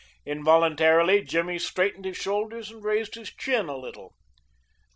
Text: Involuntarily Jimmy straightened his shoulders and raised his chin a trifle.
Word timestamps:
Involuntarily 0.25 1.21
Jimmy 1.21 1.59
straightened 1.59 2.05
his 2.05 2.17
shoulders 2.17 2.71
and 2.71 2.83
raised 2.83 3.13
his 3.13 3.29
chin 3.31 3.69
a 3.69 3.79
trifle. 3.81 4.15